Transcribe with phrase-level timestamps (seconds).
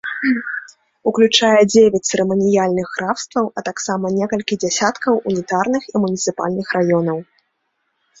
[1.09, 7.19] Уключае дзевяць цырыманіяльных графстваў, а таксама некалькі дзясяткаў унітарных і муніцыпальных раёнаў.